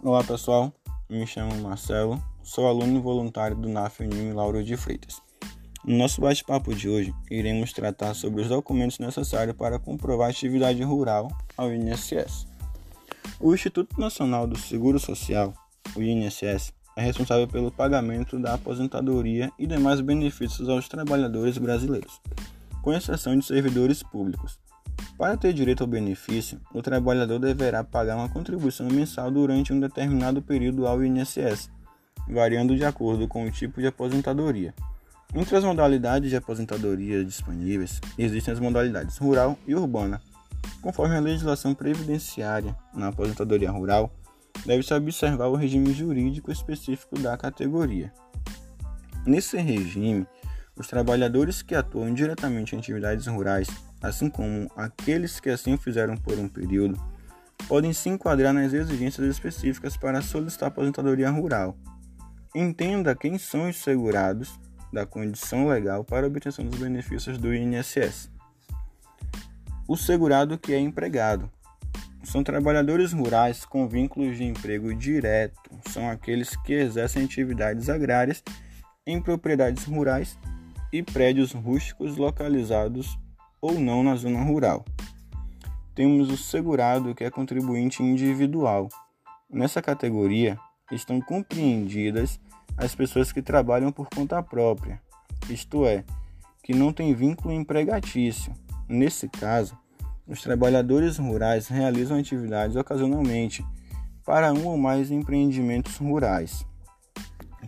[0.00, 0.72] Olá pessoal,
[1.10, 5.20] me chamo Marcelo, sou aluno voluntário do NAF Unime Lauro de Freitas.
[5.84, 11.36] No nosso bate-papo de hoje, iremos tratar sobre os documentos necessários para comprovar atividade rural
[11.56, 12.46] ao INSS.
[13.40, 15.52] O Instituto Nacional do Seguro Social,
[15.96, 22.20] o INSS, é responsável pelo pagamento da aposentadoria e demais benefícios aos trabalhadores brasileiros,
[22.82, 24.60] com exceção de servidores públicos.
[25.18, 30.40] Para ter direito ao benefício, o trabalhador deverá pagar uma contribuição mensal durante um determinado
[30.40, 31.68] período ao INSS,
[32.28, 34.72] variando de acordo com o tipo de aposentadoria.
[35.34, 40.22] Entre as modalidades de aposentadoria disponíveis, existem as modalidades rural e urbana.
[40.80, 44.12] Conforme a legislação previdenciária na aposentadoria rural,
[44.64, 48.12] deve-se observar o regime jurídico específico da categoria.
[49.26, 50.28] Nesse regime,
[50.76, 53.68] os trabalhadores que atuam diretamente em atividades rurais,
[54.02, 57.00] assim como aqueles que assim fizeram por um período,
[57.66, 61.76] podem se enquadrar nas exigências específicas para solicitar aposentadoria rural.
[62.54, 64.58] Entenda quem são os segurados
[64.92, 68.30] da condição legal para obtenção dos benefícios do INSS.
[69.86, 71.50] O segurado que é empregado,
[72.22, 78.42] são trabalhadores rurais com vínculos de emprego direto, são aqueles que exercem atividades agrárias
[79.06, 80.38] em propriedades rurais
[80.92, 83.18] e prédios rústicos localizados
[83.60, 84.84] ou não na zona rural.
[85.94, 88.88] Temos o segurado, que é contribuinte individual.
[89.50, 90.58] Nessa categoria
[90.92, 92.40] estão compreendidas
[92.76, 95.00] as pessoas que trabalham por conta própria,
[95.50, 96.04] isto é,
[96.62, 98.54] que não têm vínculo empregatício.
[98.88, 99.76] Nesse caso,
[100.26, 103.64] os trabalhadores rurais realizam atividades ocasionalmente
[104.24, 106.64] para um ou mais empreendimentos rurais.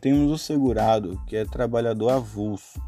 [0.00, 2.80] Temos o segurado, que é trabalhador avulso.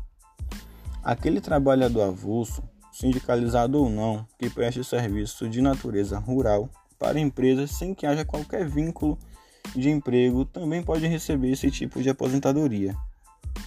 [1.02, 2.62] Aquele trabalhador avulso,
[2.92, 8.68] sindicalizado ou não, que preste serviço de natureza rural para empresas sem que haja qualquer
[8.68, 9.18] vínculo
[9.74, 12.94] de emprego, também pode receber esse tipo de aposentadoria.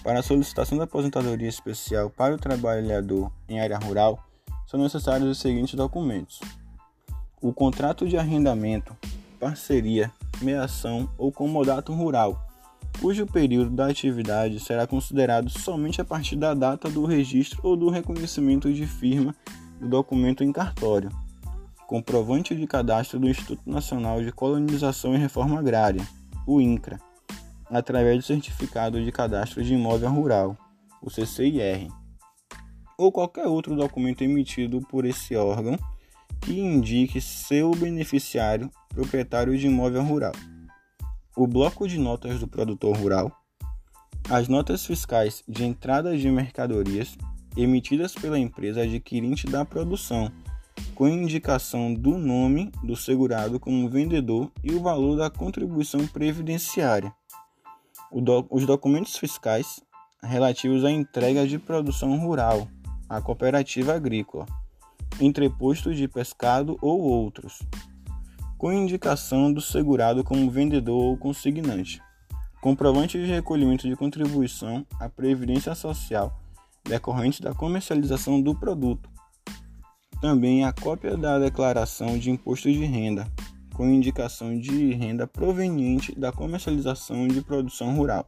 [0.02, 4.24] Para a solicitação da aposentadoria especial para o trabalhador em área rural,
[4.66, 6.40] são necessários os seguintes documentos:
[7.40, 8.96] o contrato de arrendamento,
[9.38, 10.10] parceria,
[10.40, 12.45] meação ou comodato rural,
[13.00, 17.88] cujo período da atividade será considerado somente a partir da data do registro ou do
[17.88, 19.34] reconhecimento de firma
[19.80, 21.10] do documento em cartório,
[21.86, 26.06] comprovante de cadastro do Instituto Nacional de Colonização e Reforma Agrária,
[26.46, 26.98] o INCRA,
[27.70, 30.56] através do Certificado de Cadastro de Imóvel Rural,
[31.02, 31.88] o CCIR
[32.98, 35.78] ou qualquer outro documento emitido por esse órgão
[36.40, 40.32] que indique seu beneficiário proprietário de imóvel rural.
[41.38, 43.30] O bloco de notas do produtor rural,
[44.30, 47.14] as notas fiscais de entrada de mercadorias
[47.54, 50.32] emitidas pela empresa adquirente da produção,
[50.94, 57.12] com indicação do nome do segurado como vendedor e o valor da contribuição previdenciária.
[58.50, 59.82] os documentos fiscais
[60.22, 62.66] relativos à entrega de produção rural,
[63.10, 64.46] a cooperativa agrícola,
[65.20, 67.58] entreposto de pescado ou outros,
[68.56, 72.00] com indicação do segurado como vendedor ou consignante,
[72.60, 76.42] comprovante de recolhimento de contribuição à Previdência Social
[76.86, 79.10] decorrente da comercialização do produto,
[80.20, 83.26] também a cópia da declaração de imposto de renda,
[83.74, 88.26] com indicação de renda proveniente da comercialização de produção rural.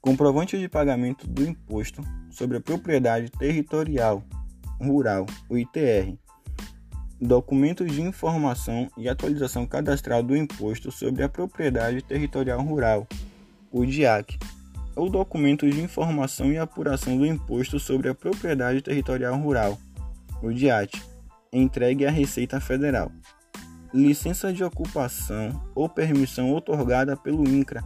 [0.00, 4.24] Comprovante de pagamento do Imposto sobre a Propriedade Territorial
[4.80, 6.16] Rural, o ITR,
[7.24, 13.06] documento de informação e atualização cadastral do Imposto sobre a Propriedade Territorial Rural,
[13.70, 14.36] o DIAC,
[14.96, 19.78] ou documento de informação e apuração do Imposto sobre a Propriedade Territorial Rural,
[20.42, 21.00] o DIAT,
[21.52, 23.12] entregue à Receita Federal.
[23.94, 27.84] Licença de ocupação ou permissão otorgada pelo INCRA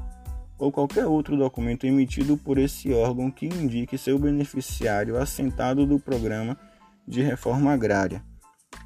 [0.59, 6.57] ou qualquer outro documento emitido por esse órgão que indique seu beneficiário assentado do programa
[7.06, 8.25] de reforma agrária,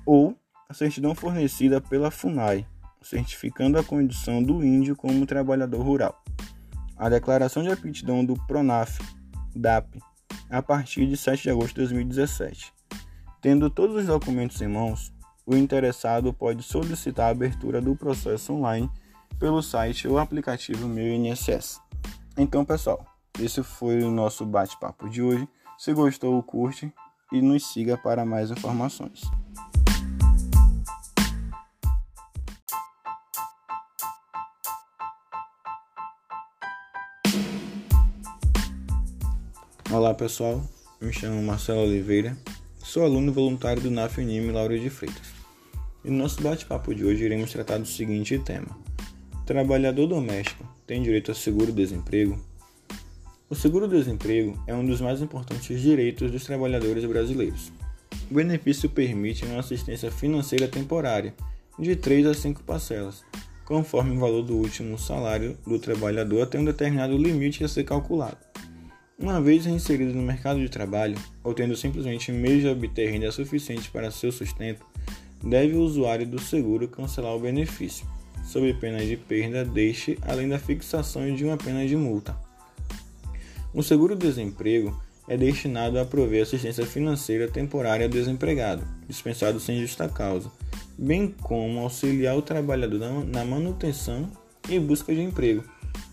[0.04, 0.39] ou
[0.70, 2.64] a certidão fornecida pela FUNAI,
[3.02, 6.22] certificando a condição do índio como trabalhador rural.
[6.96, 9.00] A declaração de aptidão do PRONAF,
[9.52, 9.98] DAP,
[10.48, 12.72] a partir de 7 de agosto de 2017.
[13.40, 15.12] Tendo todos os documentos em mãos,
[15.44, 18.88] o interessado pode solicitar a abertura do processo online
[19.40, 21.80] pelo site ou aplicativo Meu INSS.
[22.36, 23.04] Então, pessoal,
[23.40, 25.48] esse foi o nosso bate-papo de hoje.
[25.76, 26.92] Se gostou, curte
[27.32, 29.22] e nos siga para mais informações.
[39.92, 40.62] Olá pessoal,
[41.00, 42.36] me chamo Marcelo Oliveira,
[42.78, 45.32] sou aluno voluntário do NAF Unime Lauro de Freitas.
[46.04, 48.68] E no nosso bate-papo de hoje iremos tratar do seguinte tema:
[49.44, 52.38] Trabalhador doméstico tem direito a seguro-desemprego?
[53.48, 57.72] O seguro-desemprego é um dos mais importantes direitos dos trabalhadores brasileiros.
[58.30, 61.34] O benefício permite uma assistência financeira temporária
[61.76, 63.24] de 3 a 5 parcelas,
[63.64, 68.49] conforme o valor do último salário do trabalhador até um determinado limite a ser calculado.
[69.20, 71.14] Uma vez inserido no mercado de trabalho,
[71.44, 74.82] ou tendo simplesmente meios de obter renda suficiente para seu sustento,
[75.44, 78.06] deve o usuário do seguro cancelar o benefício,
[78.46, 82.34] sob pena de perda deste, além da fixação de uma pena de multa.
[83.74, 90.50] O seguro-desemprego é destinado a prover assistência financeira temporária ao desempregado, dispensado sem justa causa,
[90.96, 94.30] bem como auxiliar o trabalhador na manutenção
[94.66, 95.62] e busca de emprego,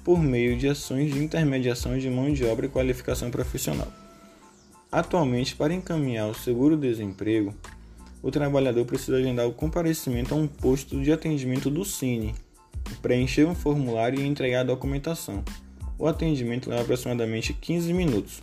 [0.03, 3.91] por meio de ações de intermediação de mão de obra e qualificação profissional.
[4.91, 7.53] Atualmente, para encaminhar o seguro-desemprego,
[8.23, 12.33] o trabalhador precisa agendar o comparecimento a um posto de atendimento do Cine,
[13.01, 15.43] preencher um formulário e entregar a documentação.
[15.99, 18.41] O atendimento leva aproximadamente 15 minutos.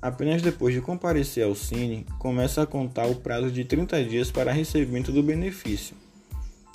[0.00, 4.52] Apenas depois de comparecer ao Cine, começa a contar o prazo de 30 dias para
[4.52, 5.94] recebimento do benefício.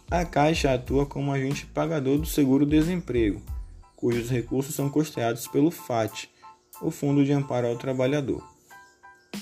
[0.10, 3.42] A Caixa atua como agente pagador do seguro-desemprego,
[3.98, 6.30] cujos recursos são custeados pelo FAT,
[6.82, 8.48] o Fundo de Amparo ao Trabalhador.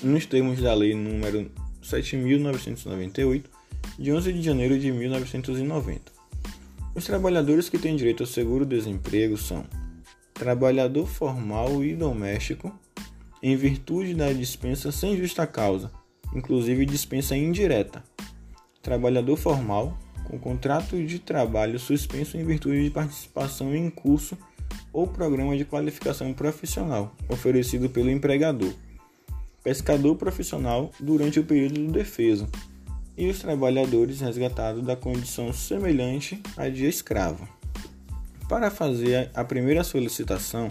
[0.02, 1.50] Nos termos da Lei nº
[1.82, 3.44] 7.998,
[3.98, 6.10] de 11 de janeiro de 1990.
[6.94, 9.64] Os trabalhadores que têm direito ao seguro-desemprego são
[10.32, 12.72] trabalhador formal e doméstico,
[13.42, 15.92] em virtude da dispensa sem justa causa,
[16.34, 18.02] inclusive dispensa indireta.
[18.82, 19.96] Trabalhador formal,
[20.28, 24.36] com contrato de trabalho suspenso em virtude de participação em curso
[24.92, 28.72] ou programa de qualificação profissional oferecido pelo empregador.
[29.62, 32.48] Pescador profissional durante o período do defeso
[33.16, 37.48] e os trabalhadores resgatados da condição semelhante à de escravo.
[38.48, 40.70] Para fazer a primeira solicitação,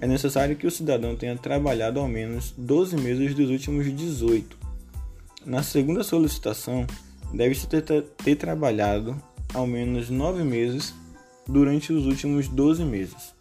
[0.00, 4.56] é necessário que o cidadão tenha trabalhado ao menos 12 meses dos últimos 18.
[5.46, 6.86] Na segunda solicitação,
[7.32, 9.16] deve-se ter, ter, trabalhado
[9.54, 10.94] ao menos 9 meses
[11.46, 13.34] durante os últimos 12 meses.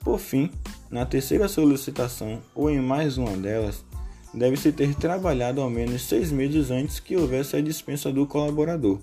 [0.00, 0.50] Por fim,
[0.90, 3.84] na terceira solicitação ou em mais uma delas,
[4.32, 8.98] deve-se ter trabalhado ao menos 6 meses antes que houvesse a dispensa do colaborador.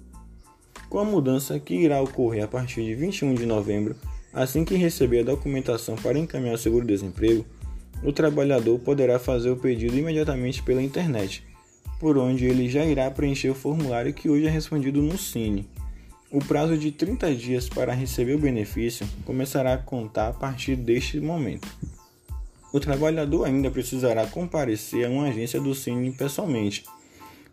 [0.90, 3.96] Com a mudança que irá ocorrer a partir de 21 de novembro,
[4.34, 7.46] assim que receber a documentação para encaminhar o seguro-desemprego,
[8.04, 11.44] o trabalhador poderá fazer o pedido imediatamente pela internet,
[12.00, 15.68] por onde ele já irá preencher o formulário que hoje é respondido no Cine.
[16.32, 21.20] O prazo de 30 dias para receber o benefício começará a contar a partir deste
[21.20, 21.68] momento.
[22.74, 26.84] O trabalhador ainda precisará comparecer a uma agência do Cine pessoalmente,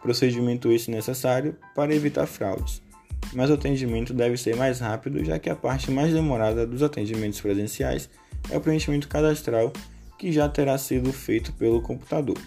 [0.02, 2.84] procedimento esse necessário para evitar fraudes
[3.32, 7.40] mas o atendimento deve ser mais rápido, já que a parte mais demorada dos atendimentos
[7.40, 8.08] presenciais
[8.50, 9.72] é o preenchimento cadastral,
[10.18, 12.38] que já terá sido feito pelo computador.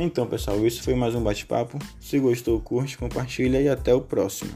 [0.00, 1.76] Então, pessoal, isso foi mais um bate-papo.
[2.00, 4.52] Se gostou, curte, compartilha e até o próximo.